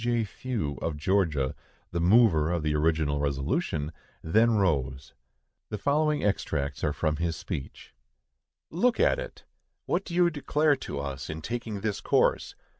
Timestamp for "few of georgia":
0.23-1.53